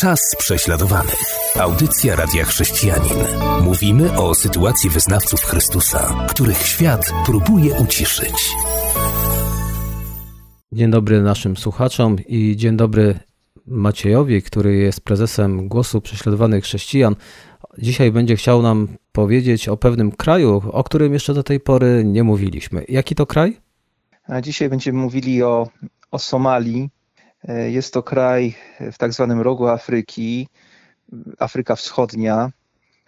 [0.00, 1.20] Czas prześladowanych.
[1.60, 3.18] Audycja Radia Chrześcijanin.
[3.62, 8.50] Mówimy o sytuacji wyznawców Chrystusa, których świat próbuje uciszyć.
[10.72, 13.18] Dzień dobry naszym słuchaczom i dzień dobry
[13.66, 17.16] Maciejowi, który jest prezesem Głosu Prześladowanych Chrześcijan.
[17.78, 22.24] Dzisiaj będzie chciał nam powiedzieć o pewnym kraju, o którym jeszcze do tej pory nie
[22.24, 22.84] mówiliśmy.
[22.88, 23.56] Jaki to kraj?
[24.28, 25.68] A dzisiaj będziemy mówili o,
[26.10, 26.97] o Somalii.
[27.44, 28.54] E, jest to kraj
[28.92, 30.48] w tak zwanym rogu Afryki,
[31.38, 32.50] Afryka Wschodnia.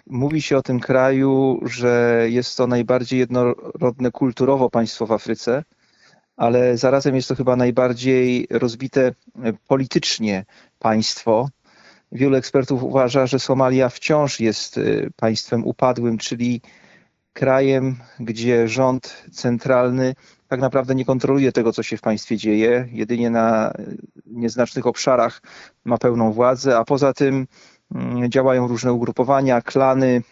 [0.07, 5.65] Mówi się o tym kraju, że jest to najbardziej jednorodne kulturowo państwo w Afryce,
[6.37, 9.15] ale zarazem jest to chyba najbardziej rozbite
[9.66, 10.45] politycznie
[10.79, 11.49] państwo.
[12.12, 14.83] Wielu ekspertów uważa, że Somalia wciąż jest e,
[15.16, 16.60] państwem upadłym, czyli
[17.33, 20.15] krajem, gdzie rząd centralny
[20.51, 23.73] tak naprawdę nie kontroluje tego, co się w państwie dzieje, jedynie na
[24.27, 25.43] nieznacznych obszarach
[25.85, 27.47] ma pełną władzę, a poza tym
[27.95, 30.23] mm, działają różne ugrupowania, klany.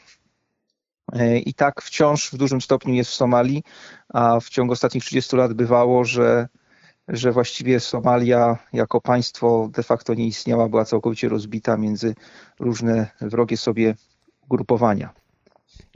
[1.12, 3.62] E, I tak wciąż w dużym stopniu jest w Somalii,
[4.08, 6.48] a w ciągu ostatnich 30 lat bywało, że,
[7.08, 12.14] że właściwie Somalia jako państwo de facto nie istniała, była całkowicie rozbita między
[12.60, 13.94] różne wrogie sobie
[14.40, 15.17] ugrupowania.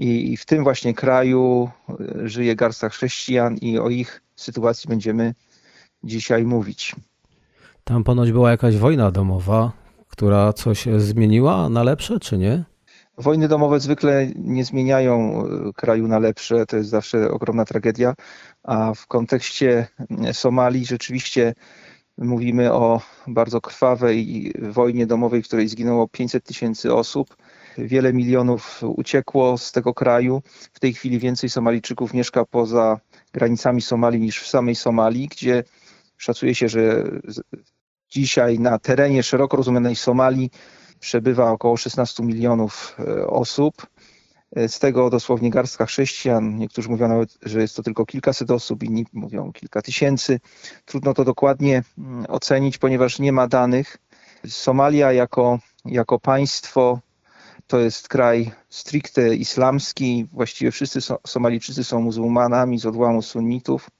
[0.03, 5.34] I, w tym właśnie kraju e, żyje garstka chrześcijan i o ich sytuacji będziemy
[6.05, 6.97] dzisiaj mówić.
[7.84, 9.73] Tam ponoć była jakaś wojna domowa,
[10.08, 12.64] która coś zmieniła na lepsze, czy nie?
[13.19, 18.14] Wojny domowe zwykle nie zmieniają e, kraju na lepsze, to jest zawsze ogromna tragedia,
[18.62, 19.86] a w kontekście
[20.33, 21.55] Somalii rzeczywiście
[22.19, 27.36] mówimy o bardzo krwawej wojnie domowej, w której zginęło 500 tysięcy osób
[27.78, 30.42] Wiele milionów uciekło z tego kraju.
[30.72, 33.00] W tej chwili więcej Somalijczyków mieszka poza
[33.32, 35.64] granicami Somalii niż w samej Somalii, gdzie
[36.16, 37.04] szacuje się, że
[38.10, 40.50] dzisiaj na terenie szeroko rozumianej Somalii
[41.00, 43.86] przebywa około 16 milionów e, osób.
[44.56, 46.56] E, z tego dosłownie garstka chrześcijan.
[46.56, 50.40] Niektórzy mówią nawet, że jest to tylko kilkaset osób, inni mówią kilka tysięcy.
[50.84, 53.96] Trudno to dokładnie mm, ocenić, ponieważ nie ma danych.
[54.46, 57.00] Somalia jako, jako państwo
[57.72, 60.27] to jest kraj stricte islamski.
[60.33, 63.90] Właściwie wszyscy Somalijczycy są muzułmanami z odłamu sunnitów.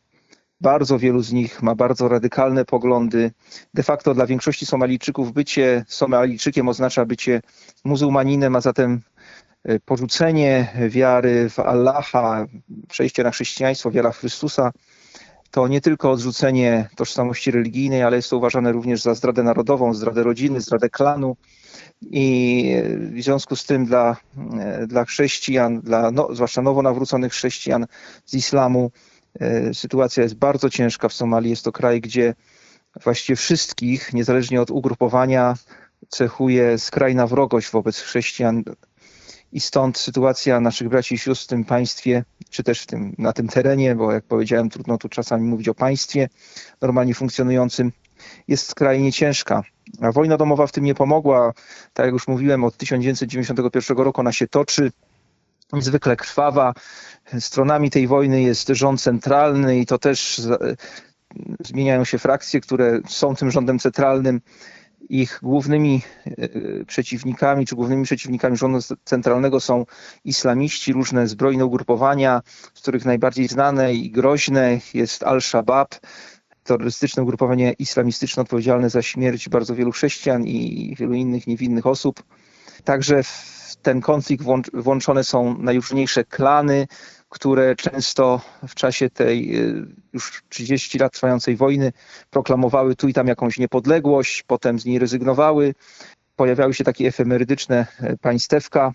[0.61, 3.31] Bardzo wielu z nich ma bardzo radykalne poglądy.
[3.75, 7.41] De facto dla większości Somalijczyków bycie Somalijczykiem oznacza bycie
[7.85, 9.01] muzułmaninem, a zatem
[9.65, 12.47] e, porzucenie wiary w Allaha,
[12.89, 14.73] przejście na chrześcijaństwo, wiara w Chrystusa,
[15.53, 20.23] to nie tylko odrzucenie tożsamości religijnej, ale jest to uważane również za zdradę narodową, zdradę
[20.23, 21.37] rodziny, zdradę klanu.
[22.03, 24.17] I w związku z tym dla,
[24.87, 27.87] dla chrześcijan, dla no, zwłaszcza nowo nawróconych chrześcijan
[28.27, 28.91] z islamu,
[29.41, 31.51] e, sytuacja jest bardzo ciężka w Somalii.
[31.51, 32.35] Jest to kraj, gdzie
[33.05, 35.55] właściwie wszystkich, niezależnie od ugrupowania,
[36.09, 38.65] cechuje skrajna wrogość wobec chrześcijan.
[39.53, 43.33] I stąd sytuacja naszych braci i sióstr w tym państwie, czy też w tym, na
[43.33, 46.29] tym terenie, bo jak powiedziałem, trudno tu czasami mówić o państwie
[46.81, 47.93] normalnie funkcjonującym,
[48.49, 49.63] jest skrajnie ciężka.
[50.01, 51.53] A wojna domowa w tym nie pomogła.
[51.93, 54.93] Tak jak już mówiłem, od 1991 roku ona się toczy.
[55.73, 56.73] Niezwykle krwawa.
[57.41, 60.41] Stronami tej wojny jest rząd centralny i to też
[61.67, 64.41] zmieniają się frakcje, które są tym rządem centralnym.
[65.09, 69.87] Ich głównymi e, przeciwnikami, czy głównymi przeciwnikami rządu centralnego są
[70.25, 72.43] islamiści, różne zbrojne ugrupowania,
[72.75, 76.01] z których najbardziej znane i groźne jest Al-Shabaab,
[76.65, 82.23] terrorystyczne ugrupowanie islamistyczne odpowiedzialne za śmierć bardzo wielu chrześcijan i wielu innych niewinnych osób.
[82.85, 86.87] Także w ten konflikt włączone są najróżniejsze klany,
[87.33, 91.93] które często w czasie tej y, już 30 lat trwającej wojny
[92.31, 95.75] proklamowały tu i tam jakąś niepodległość, potem z niej rezygnowały.
[96.37, 98.93] Pojawiały się takie efemerydyczne e, państewka.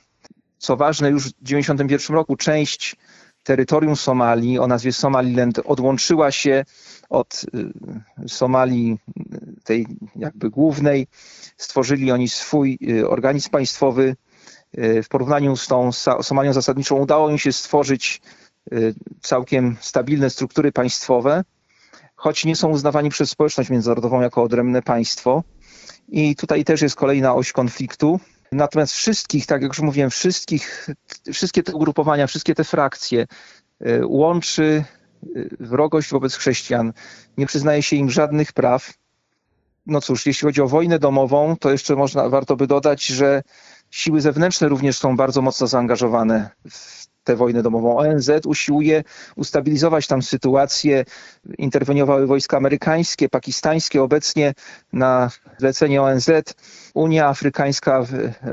[0.58, 2.96] Co ważne, już w 1991 roku część
[3.44, 6.66] terytorium Somalii o nazwie Somaliland odłączyła się
[7.10, 7.46] od
[8.24, 8.98] y, Somalii,
[9.64, 11.08] tej jakby głównej.
[11.58, 14.16] Stworzyli oni swój y, organizm państwowy.
[14.78, 15.92] Y, w porównaniu z tą
[16.22, 18.22] Somalią zasadniczą udało im się stworzyć
[19.22, 21.44] całkiem stabilne struktury państwowe,
[22.16, 25.44] choć nie są uznawani przez społeczność międzynarodową jako odrębne państwo.
[26.10, 28.20] I tutaj też jest kolejna oś konfliktu.
[28.52, 30.88] Natomiast wszystkich, tak jak już mówiłem, wszystkich,
[31.34, 33.28] wszystkie te ugrupowania, wszystkie te frakcje
[34.04, 34.84] łączy
[35.60, 36.94] wrogość wobec chrześcijan,
[37.38, 38.94] nie przyznaje się im żadnych praw.
[39.86, 43.44] No cóż, jeśli chodzi o wojnę domową, to jeszcze można, warto by dodać, że
[43.92, 47.98] siły zewnętrzne również są bardzo mocno zaangażowane w tę wojnę domową.
[47.98, 49.04] ONZ usiłuje
[49.36, 51.06] ustabilizować tam sytuację.
[51.58, 54.04] Interweniowały wojska amerykańskie, pakistańskie.
[54.04, 54.54] Obecnie
[54.94, 56.30] na zlecenie ONZ
[56.94, 58.06] Unia Afrykańska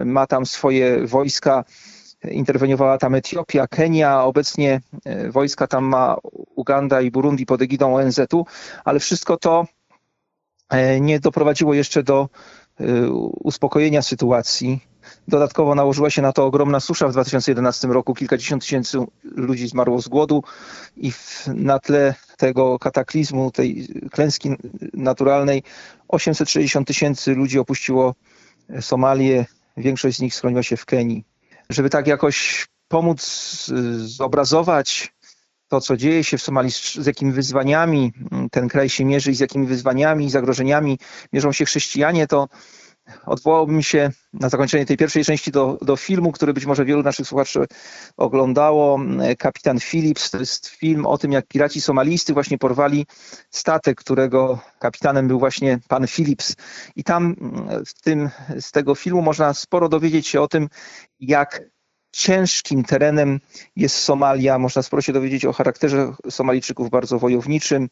[0.04, 1.64] ma tam swoje wojska.
[2.30, 6.16] Interweniowała tam Etiopia, Kenia, obecnie e, wojska tam ma
[6.56, 8.46] Uganda i Burundi pod egidą ONZ-u,
[8.84, 9.66] ale wszystko to
[10.70, 12.28] e, nie doprowadziło jeszcze do
[12.80, 13.10] e,
[13.44, 14.93] uspokojenia sytuacji
[15.28, 18.14] Dodatkowo nałożyła się na to ogromna susza w 2011 roku.
[18.14, 20.42] Kilkadziesiąt tysięcy ludzi zmarło z głodu
[20.96, 21.12] i
[21.46, 24.50] na tle tego kataklizmu, tej klęski
[24.92, 25.62] naturalnej
[26.08, 28.14] 860 tysięcy ludzi opuściło
[28.80, 29.46] Somalię.
[29.76, 31.24] Większość z nich schroniła się w Kenii.
[31.70, 33.20] Żeby tak jakoś pomóc
[33.96, 35.14] zobrazować
[35.68, 38.12] to, co dzieje się w Somalii, z jakimi wyzwaniami
[38.50, 40.98] ten kraj się mierzy i z jakimi wyzwaniami i zagrożeniami
[41.32, 42.48] mierzą się chrześcijanie, to
[43.26, 47.26] odwołałbym się na zakończenie tej pierwszej części do, do filmu, który być może wielu naszych
[47.26, 47.66] słuchaczy
[48.16, 49.00] oglądało.
[49.38, 53.06] Kapitan Phillips to jest film o tym, jak piraci somalijscy właśnie porwali
[53.50, 56.56] statek, którego kapitanem był właśnie pan Phillips.
[56.96, 57.36] I tam
[57.86, 58.30] w tym,
[58.60, 60.68] z tego filmu można sporo dowiedzieć się o tym,
[61.20, 61.62] jak
[62.14, 63.40] ciężkim terenem
[63.76, 64.58] jest Somalia.
[64.58, 67.88] Można sporo się dowiedzieć o charakterze Somalijczyków bardzo wojowniczym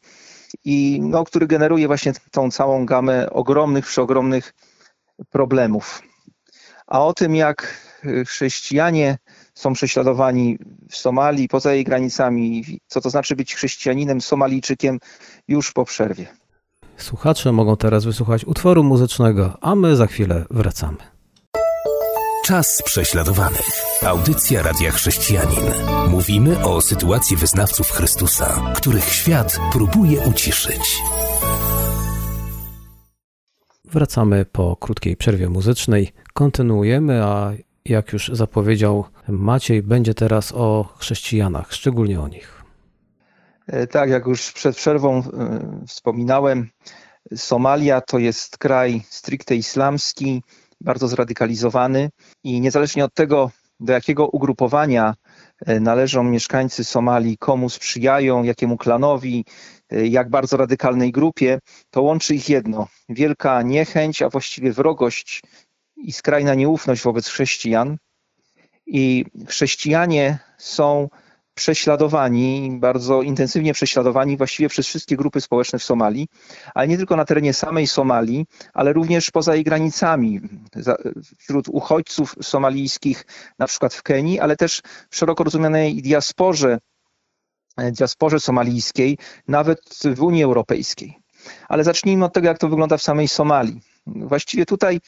[0.64, 4.54] i no, który generuje właśnie tą całą gamę ogromnych, przeogromnych
[5.30, 6.02] problemów.
[6.86, 7.82] A o tym, jak
[8.26, 9.18] chrześcijanie
[9.54, 10.58] są prześladowani
[10.90, 14.98] w Somalii, poza jej granicami, co to znaczy być chrześcijaninem, Somalijczykiem,
[15.48, 16.26] już po przerwie.
[16.96, 20.98] Słuchacze mogą teraz wysłuchać utworu muzycznego, a my za chwilę wracamy.
[22.46, 23.82] Czas prześladowanych.
[24.06, 25.64] Audycja Radia Chrześcijanin.
[26.08, 30.98] Mówimy o sytuacji wyznawców Chrystusa, których świat próbuje uciszyć.
[33.92, 36.12] Wracamy po krótkiej przerwie muzycznej.
[36.32, 37.52] Kontynuujemy, a
[37.84, 42.62] jak już zapowiedział Maciej, będzie teraz o chrześcijanach, szczególnie o nich.
[43.66, 45.22] E, tak, jak już przed przerwą e,
[45.88, 46.68] wspominałem,
[47.36, 50.42] Somalia to jest kraj stricte islamski,
[50.80, 52.10] bardzo zradykalizowany
[52.44, 53.50] i niezależnie od tego,
[53.80, 55.14] do jakiego ugrupowania
[55.66, 59.44] e, należą mieszkańcy Somalii, komu sprzyjają, jakiemu klanowi,
[59.90, 61.58] jak bardzo radykalnej grupie,
[61.90, 65.42] to łączy ich jedno: wielka niechęć, a właściwie wrogość
[65.96, 67.96] i skrajna nieufność wobec chrześcijan.
[68.86, 71.08] I chrześcijanie są
[71.54, 76.28] prześladowani, bardzo intensywnie prześladowani właściwie przez wszystkie grupy społeczne w Somalii,
[76.74, 80.40] ale nie tylko na terenie samej Somalii, ale również poza jej granicami,
[81.38, 83.26] wśród uchodźców somalijskich,
[83.58, 86.78] na przykład w Kenii, ale też w szeroko rozumianej diasporze
[87.92, 89.18] diasporze somalijskiej,
[89.48, 89.80] nawet
[90.16, 91.21] w Unii Europejskiej.
[91.68, 93.80] Ale zacznijmy od tego, jak to wygląda w samej Somalii.
[94.06, 95.00] Właściwie tutaj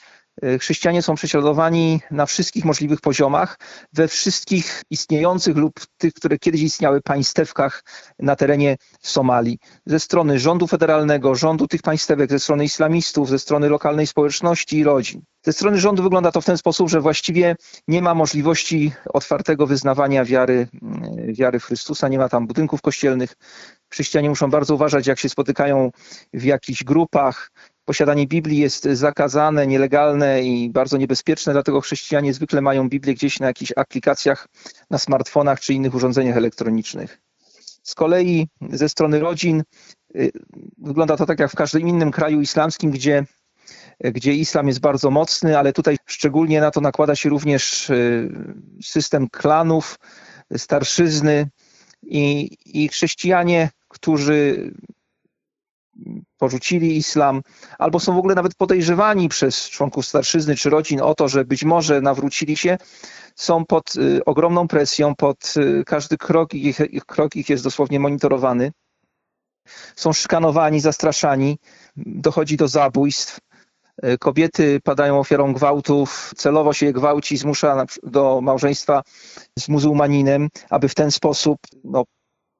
[0.42, 3.58] e, chrześcijanie są prześladowani na wszystkich możliwych poziomach,
[3.92, 7.84] we wszystkich istniejących lub tych, które kiedyś istniały państewkach
[8.18, 9.58] na terenie Somalii.
[9.86, 14.84] Ze strony rządu federalnego, rządu tych państewek, ze strony islamistów, ze strony lokalnej społeczności i
[14.84, 15.22] rodzin.
[15.44, 17.56] Ze strony rządu wygląda to w ten sposób, że właściwie
[17.88, 23.36] nie ma możliwości otwartego wyznawania wiary, mm, wiary Chrystusa, nie ma tam budynków kościelnych.
[23.94, 25.90] Chrześcijanie muszą bardzo uważać, jak się spotykają
[26.32, 27.50] w jakichś grupach.
[27.84, 33.46] Posiadanie Biblii jest zakazane, nielegalne i bardzo niebezpieczne, dlatego chrześcijanie zwykle mają Biblię gdzieś na
[33.46, 34.48] jakichś aplikacjach,
[34.90, 37.20] na smartfonach czy innych urządzeniach elektronicznych.
[37.82, 39.62] Z kolei ze strony rodzin
[40.16, 40.30] y,
[40.78, 43.24] wygląda to tak jak w każdym innym kraju islamskim, gdzie
[44.00, 48.28] gdzie islam jest bardzo mocny, ale tutaj szczególnie na to nakłada się również y,
[48.82, 49.98] system klanów,
[50.56, 51.48] starszyzny
[52.02, 54.70] i, i chrześcijanie, którzy
[56.38, 57.42] porzucili islam,
[57.78, 61.64] albo są w ogóle nawet podejrzewani przez członków starszyzny czy rodzin o to, że być
[61.64, 62.78] może nawrócili się,
[63.36, 68.00] są pod y, ogromną presją, pod y, każdy krok ich, ich, krok ich jest dosłownie
[68.00, 68.72] monitorowany.
[69.96, 71.58] Są szykanowani, zastraszani,
[71.96, 73.38] dochodzi do zabójstw.
[74.02, 79.02] E, kobiety padają ofiarą gwałtów, celowo się je gwałci, zmusza do małżeństwa
[79.58, 82.04] z muzułmaninem, aby w ten sposób no,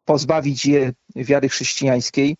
[0.05, 2.37] pozbawić je wiary chrześcijańskiej.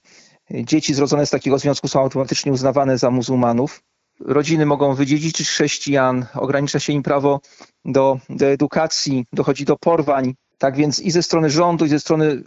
[0.51, 3.83] Dzieci zrodzone z takiego związku są automatycznie uznawane za muzułmanów.
[4.21, 7.41] Rodziny mogą wydziedziczyć chrześcijan, ogranicza się im prawo
[7.85, 10.35] do, do edukacji, dochodzi do porwań.
[10.59, 12.43] Tak więc i ze strony rządu, i ze strony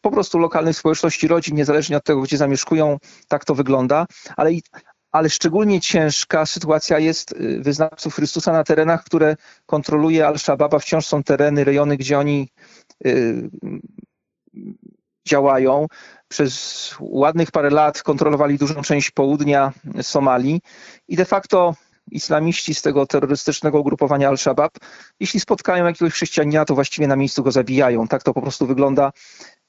[0.00, 4.06] po prostu lokalnych społeczności rodzin, niezależnie od tego, gdzie zamieszkują, tak to wygląda.
[4.36, 4.50] Ale,
[5.12, 9.36] ale szczególnie ciężka sytuacja jest y, wyznawców Chrystusa na terenach, które
[9.66, 12.48] kontroluje Al-Shabaab, wciąż są tereny, rejony, gdzie oni
[13.06, 13.50] y,
[15.28, 15.86] działają.
[16.28, 20.60] Przez ładnych parę lat kontrolowali dużą część południa Somalii
[21.08, 21.74] i de facto
[22.10, 24.72] islamiści z tego terrorystycznego ugrupowania Al-Shabaab,
[25.20, 28.08] jeśli spotkają jakiegoś chrześcijanina, to właściwie na miejscu go zabijają.
[28.08, 29.12] Tak to po prostu wygląda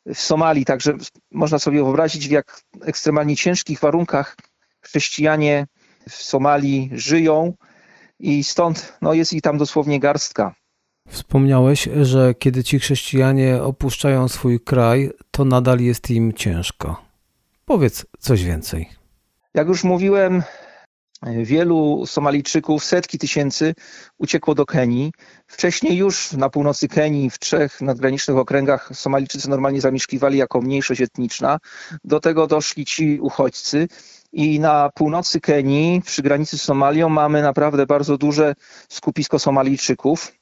[0.06, 0.66] w Somalii.
[0.66, 0.94] Także
[1.32, 4.38] można sobie wyobrazić, w jak ekstremalnie ciężkich warunkach
[4.82, 5.68] chrześcijanie
[6.10, 7.54] w Somalii żyją
[8.20, 10.56] i stąd no, jest ich tam dosłownie garstka.
[11.10, 17.02] Wspomniałeś, że kiedy ci chrześcijanie opuszczają swój kraj, to nadal jest im ciężko.
[17.66, 18.90] Powiedz coś więcej.
[19.54, 20.44] Jak już mówiłem,
[21.44, 23.74] wielu Somalijczyków, setki tysięcy
[24.18, 25.12] uciekło do Kenii.
[25.48, 31.58] Wcześniej już na północy Kenii, w trzech nadgranicznych okręgach Somalijczycy normalnie zamieszkiwali jako mniejszość etniczna.
[32.04, 33.88] Do tego doszli ci uchodźcy.
[34.32, 38.54] I na północy Kenii, przy granicy z Somalią, mamy naprawdę bardzo duże
[38.90, 40.39] skupisko Somalijczyków.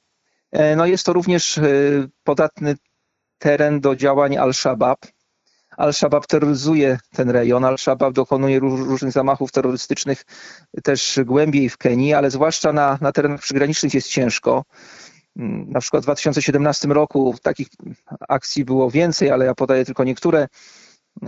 [0.51, 1.63] E, no jest to również e,
[2.23, 2.75] podatny
[3.37, 4.99] teren do działań Al-Shabaab.
[5.77, 10.25] Al-Shabaab terroryzuje ten rejon, Al-Shabaab dokonuje różnych zamachów terrorystycznych
[10.83, 14.63] też głębiej w Kenii, ale zwłaszcza na, na terenach przygranicznych jest ciężko.
[15.37, 17.67] Mm, na przykład w 2017 roku takich
[18.29, 20.47] akcji było więcej, ale ja podaję tylko niektóre.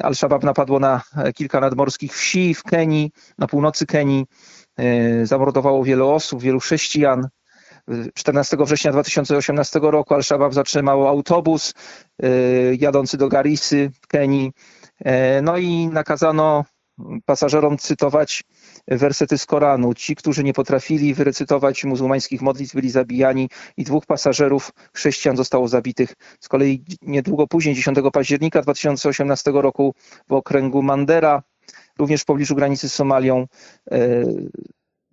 [0.02, 1.02] Al-Shabaab napadło na
[1.36, 4.26] kilka nadmorskich wsi w Kenii, na północy Kenii,
[4.78, 7.28] e, zamordowało wielu osób, wielu chrześcijan.
[8.14, 11.74] 14 września 2018 roku Al-Shabaab zatrzymał autobus
[12.24, 14.52] y, jadący do Garisy w Kenii.
[15.00, 16.66] E, no i nakazano
[17.26, 18.44] pasażerom cytować
[18.88, 19.94] wersety z Koranu.
[19.94, 26.14] Ci, którzy nie potrafili wyrecytować muzułmańskich modlitw, byli zabijani i dwóch pasażerów chrześcijan zostało zabitych.
[26.40, 29.94] Z kolei niedługo później, 10 października 2018 roku
[30.30, 31.44] w okręgu Mandera,
[32.00, 33.48] również w pobliżu granicy z Somalią,
[33.92, 33.98] e,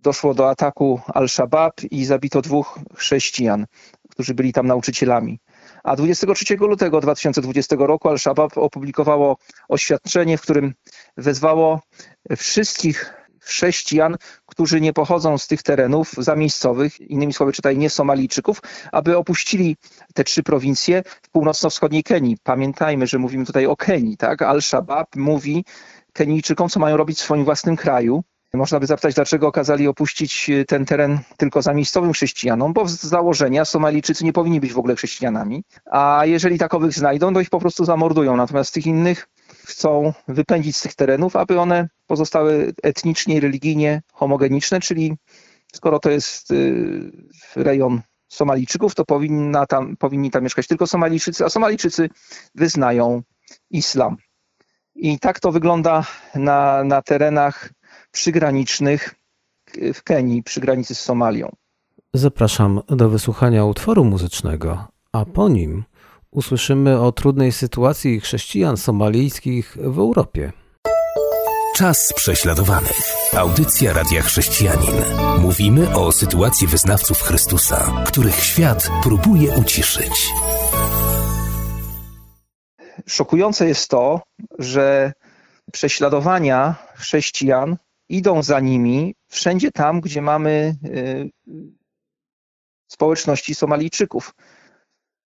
[0.06, 3.66] doszło do ataku Al-Shabaab i zabito dwóch chrześcijan,
[4.10, 5.38] którzy byli tam nauczycielami.
[5.84, 9.36] A 23 lutego 2020 roku Al-Shabaab opublikowało
[9.68, 10.74] oświadczenie, w którym
[11.16, 11.80] wezwało
[12.36, 19.16] wszystkich chrześcijan, którzy nie pochodzą z tych terenów zamiejscowych, innymi słowy czytaj nie Somalijczyków, aby
[19.16, 19.76] opuścili
[20.14, 22.36] te trzy prowincje w północno-wschodniej Kenii.
[22.42, 24.42] Pamiętajmy, że mówimy tutaj o Kenii, tak?
[24.42, 25.64] Al-Shabaab mówi
[26.12, 30.64] Kenijczykom, co mają robić w swoim własnym kraju, można by zapytać, dlaczego okazali opuścić e,
[30.64, 34.96] ten teren tylko za miejscowym chrześcijanom, bo z założenia Somalijczycy nie powinni być w ogóle
[34.96, 38.36] chrześcijanami, a jeżeli takowych znajdą, to ich po prostu zamordują.
[38.36, 39.28] Natomiast tych innych
[39.64, 45.16] chcą wypędzić z tych terenów, aby one pozostały etnicznie i religijnie homogeniczne, czyli
[45.72, 46.54] skoro to jest e,
[47.62, 52.08] rejon Somalijczyków, to powinna tam, powinni tam mieszkać tylko Somalijczycy, a Somalijczycy
[52.54, 53.22] wyznają
[53.70, 54.16] islam.
[54.94, 57.70] I tak to wygląda na, na terenach
[58.12, 59.14] przygranicznych
[59.94, 61.52] w Kenii, przy granicy z Somalią.
[62.14, 65.84] Zapraszam do wysłuchania utworu muzycznego, a po nim
[66.30, 70.52] usłyszymy o trudnej sytuacji chrześcijan somalijskich w Europie.
[71.76, 73.12] Czas prześladowanych.
[73.36, 74.94] Audycja Radia Chrześcijanin.
[75.38, 80.28] Mówimy o sytuacji wyznawców Chrystusa, których świat próbuje uciszyć.
[83.06, 84.20] Szokujące jest to,
[84.58, 85.12] że
[85.72, 87.76] prześladowania chrześcijan
[88.08, 91.30] idą za nimi wszędzie tam, gdzie mamy y,
[92.88, 94.34] społeczności Somalijczyków,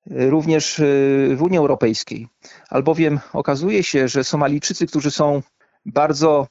[0.07, 2.29] również y, w Unii Europejskiej.
[2.69, 5.43] Albowiem okazuje się, że Somalijczycy, którzy są
[5.87, 6.47] bardzo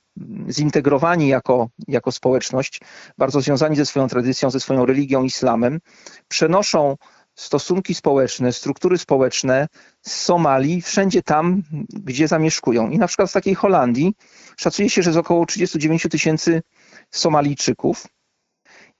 [0.49, 2.81] zintegrowani jako, jako społeczność,
[3.17, 5.79] bardzo związani ze swoją tradycją, ze swoją religią, islamem,
[6.27, 6.95] przenoszą
[7.39, 9.67] stosunki społeczne, struktury społeczne
[10.01, 12.89] z Somalii wszędzie tam, gdzie zamieszkują.
[12.89, 14.13] I na przykład w takiej Holandii
[14.57, 16.61] szacuje się, że jest około 39 tysięcy
[17.11, 18.07] Somalijczyków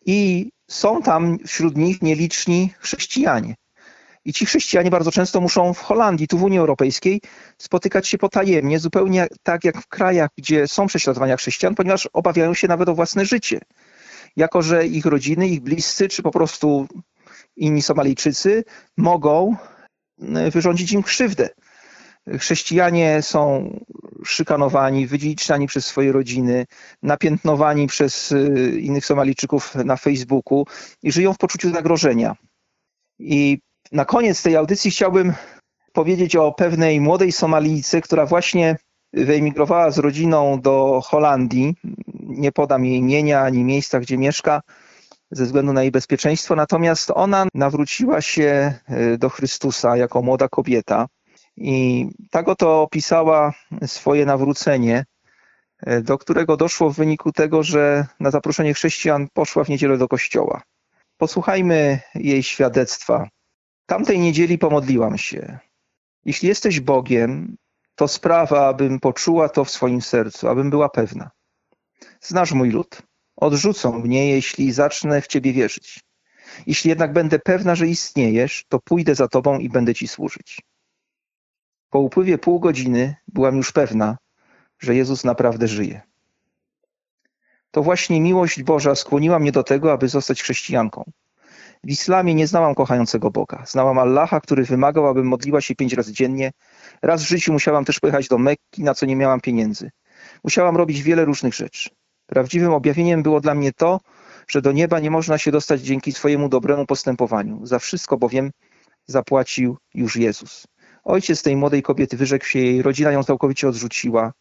[0.05, 3.55] i są tam wśród nich nieliczni chrześcijanie.
[4.25, 7.21] I ci chrześcijanie bardzo często muszą w Holandii, tu w Unii Europejskiej,
[7.57, 12.67] spotykać się potajemnie, zupełnie tak jak w krajach, gdzie są prześladowania chrześcijan, ponieważ obawiają się
[12.67, 13.59] nawet o własne życie.
[14.35, 16.87] Jako, że ich rodziny, ich bliscy, czy po prostu
[17.59, 18.63] inni Somalijczycy
[18.97, 19.55] mogą
[20.21, 21.49] e, wyrządzić im krzywdę.
[22.37, 23.69] Chrześcijanie są
[24.25, 26.65] szykanowani, wydziedziczani przez swoje rodziny,
[27.03, 30.65] napiętnowani przez e, innych Somalijczyków na Facebooku
[31.03, 32.35] i żyją w poczuciu zagrożenia.
[33.19, 33.59] I
[33.91, 35.33] na koniec tej audycji chciałbym
[35.93, 38.77] powiedzieć o pewnej młodej Somalijce, która właśnie
[39.13, 41.75] wyemigrowała z rodziną do Holandii.
[42.23, 44.61] Nie podam jej imienia ani miejsca, gdzie mieszka,
[45.31, 46.55] ze względu na jej bezpieczeństwo.
[46.55, 51.07] Natomiast ona nawróciła się e, do Chrystusa jako młoda kobieta
[51.57, 53.53] i tak oto opisała
[53.85, 55.05] swoje nawrócenie,
[55.79, 60.07] e, do którego doszło w wyniku tego, że na zaproszenie chrześcijan poszła w niedzielę do
[60.07, 60.61] kościoła.
[61.17, 63.29] Posłuchajmy jej świadectwa.
[63.85, 65.59] Tamtej niedzieli pomodliłam się.
[66.25, 67.55] Jeśli jesteś Bogiem,
[67.95, 71.29] to sprawa, abym poczuła to w swoim sercu, abym była pewna.
[72.21, 73.08] Znasz mój lud.
[73.39, 75.99] Odrzucą mnie, jeśli zacznę w Ciebie wierzyć.
[76.67, 80.61] Jeśli jednak będę pewna, że istniejesz, to pójdę za Tobą i będę Ci służyć.
[81.89, 84.17] Po upływie pół godziny byłam już pewna,
[84.79, 86.01] że Jezus naprawdę żyje.
[87.71, 91.11] To właśnie miłość Boża skłoniła mnie do tego, aby zostać chrześcijanką.
[91.83, 93.63] W islamie nie znałam kochającego Boga.
[93.67, 96.51] Znałam Allaha, który wymagał, abym modliła się pięć razy dziennie.
[97.01, 99.91] Raz w życiu musiałam też pojechać do Mekki, na co nie miałam pieniędzy.
[100.43, 101.89] Musiałam robić wiele różnych rzeczy.
[102.29, 103.99] Prawdziwym objawieniem było dla mnie to,
[104.47, 107.65] że do nieba nie można się dostać dzięki swojemu dobremu postępowaniu.
[107.65, 108.51] Za wszystko bowiem
[109.05, 110.67] zapłacił już Jezus.
[111.03, 114.33] Ojciec tej młodej kobiety wyrzekł się jej, rodzina ją całkowicie odrzuciła.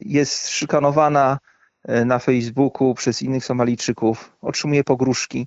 [0.00, 1.38] Jest szykanowana
[1.84, 5.46] e, na Facebooku przez innych Somalijczyków, otrzymuje pogróżki.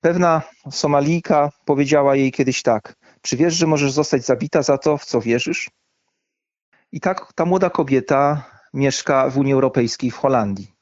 [0.00, 5.04] Pewna Somalijka powiedziała jej kiedyś tak: Czy wiesz, że możesz zostać zabita za to, w
[5.04, 5.70] co wierzysz?
[6.92, 10.75] I tak ta młoda kobieta mieszka w Unii Europejskiej, w Holandii.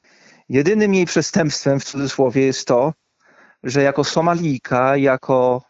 [0.48, 2.92] Jedynym jej przestępstwem, w cudzysłowie, jest to,
[3.62, 5.62] że jako Somalijka, jako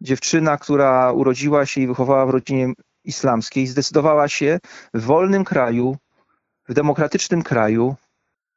[0.00, 2.72] dziewczyna, która urodziła się i wychowała w rodzinie
[3.04, 4.58] islamskiej, zdecydowała się
[4.94, 5.96] w wolnym kraju,
[6.68, 7.96] w demokratycznym kraju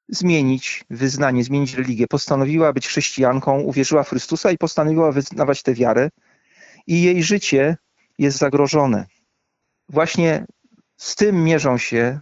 [0.09, 2.07] zmienić wyznanie, zmienić religię.
[2.07, 6.09] Postanowiła być chrześcijanką, uwierzyła w Chrystusa i postanowiła wyznawać tę wiarę
[6.87, 7.77] i jej życie
[8.17, 9.05] jest zagrożone.
[9.89, 10.45] Właśnie
[10.97, 12.19] z tym mierzą się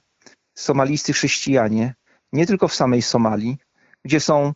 [0.55, 1.93] somalijscy chrześcijanie,
[2.33, 3.57] nie tylko w samej Somalii,
[4.05, 4.53] gdzie są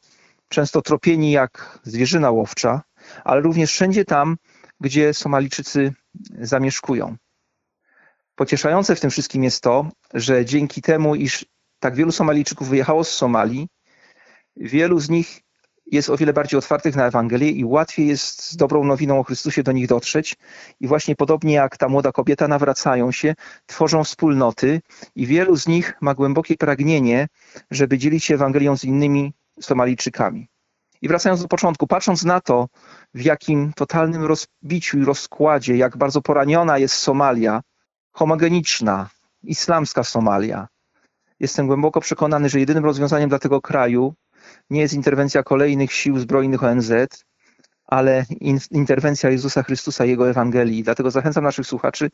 [0.49, 2.81] często tropieni jak zwierzyna łowcza,
[3.23, 4.37] ale również wszędzie tam,
[4.79, 5.93] gdzie Somalijczycy
[6.39, 7.15] zamieszkują.
[8.35, 11.45] Pocieszające w tym wszystkim jest to, że dzięki temu, iż
[11.79, 13.67] tak wielu Somalijczyków wyjechało z Somalii,
[14.55, 15.41] wielu z nich
[15.85, 19.63] jest o wiele bardziej otwartych na Ewangelię i łatwiej jest z dobrą nowiną o Chrystusie
[19.63, 20.35] do nich dotrzeć.
[20.79, 24.81] I właśnie podobnie jak ta młoda kobieta, nawracają się, tworzą wspólnoty
[25.15, 27.27] i wielu z nich ma głębokie pragnienie,
[27.71, 30.47] żeby dzielić się Ewangelią z innymi Somalijczykami.
[31.01, 32.67] I wracając do początku, patrząc na to,
[33.13, 37.61] w jakim totalnym rozbiciu i rozkładzie, jak bardzo poraniona jest Somalia,
[38.11, 39.09] homogeniczna,
[39.43, 40.67] islamska Somalia,
[41.39, 44.13] jestem głęboko przekonany, że jedynym rozwiązaniem dla tego kraju
[44.69, 46.91] nie jest interwencja kolejnych sił zbrojnych ONZ,
[47.85, 50.83] ale in, interwencja Jezusa Chrystusa i Jego Ewangelii.
[50.83, 52.09] Dlatego zachęcam naszych słuchaczy,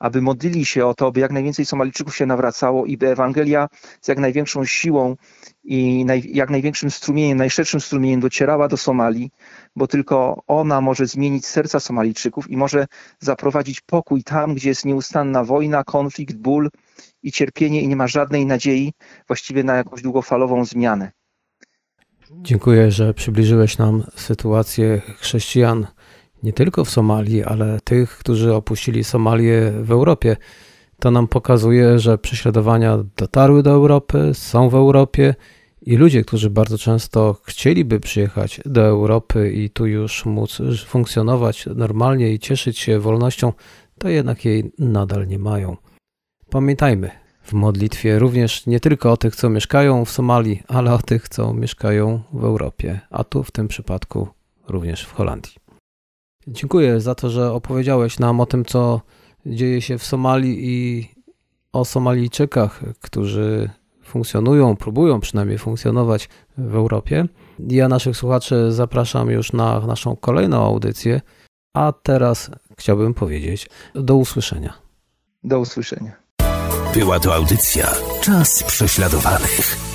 [0.00, 3.68] aby modlili się o to, by jak najwięcej Somalijczyków się nawracało i by Ewangelia
[4.00, 5.16] z jak największą siłą
[5.64, 9.30] i naj, jak największym strumieniem, najszerszym strumieniem docierała do Somalii,
[9.76, 12.86] bo tylko ona może zmienić serca Somalijczyków i może
[13.20, 16.70] zaprowadzić pokój tam, gdzie jest nieustanna wojna, konflikt, ból
[17.22, 18.92] i cierpienie i nie ma żadnej nadziei
[19.26, 21.17] właściwie na jakąś długofalową zmianę.
[22.30, 25.86] Dziękuję, że przybliżyłeś nam sytuację chrześcijan
[26.42, 30.36] nie tylko w Somalii, ale tych, którzy opuścili Somalię w Europie.
[31.00, 35.34] To nam pokazuje, że prześladowania dotarły do Europy, są w Europie
[35.82, 42.32] i ludzie, którzy bardzo często chcieliby przyjechać do Europy i tu już móc funkcjonować normalnie
[42.32, 43.52] i cieszyć się wolnością,
[43.98, 45.76] to jednak jej nadal nie mają.
[46.50, 47.10] Pamiętajmy,
[47.48, 51.54] w modlitwie również nie tylko o tych, co mieszkają w Somalii, ale o tych, co
[51.54, 54.28] mieszkają w Europie, a tu w tym przypadku
[54.68, 55.54] również w Holandii.
[56.46, 59.00] Dziękuję za to, że opowiedziałeś nam o tym, co
[59.46, 61.08] dzieje się w Somalii i
[61.72, 63.70] o Somalijczykach, którzy
[64.02, 67.24] funkcjonują, próbują przynajmniej funkcjonować w Europie.
[67.58, 71.20] Ja naszych słuchaczy zapraszam już na naszą kolejną audycję,
[71.74, 74.72] a teraz chciałbym powiedzieć do usłyszenia.
[75.44, 76.27] Do usłyszenia.
[76.94, 79.87] Była to audycja Czas prześladowanych.